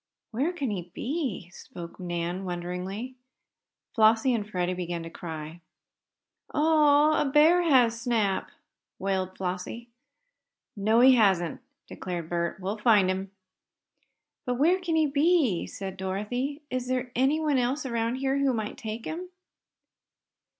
[0.31, 3.13] "Where can he be?" spoke Nan, wonderingly.
[3.93, 5.61] Flossie and Freddie began to cry.
[6.51, 8.49] "Oh, a bear has Snap!"
[8.97, 9.89] wailed Flossie.
[10.75, 12.59] "No, he hasn't!" declared Bert.
[12.59, 13.29] "We'll find him."
[14.43, 16.63] "But where can he be?" said Dorothy.
[16.71, 19.29] "Is there anyone else around here who might take him?"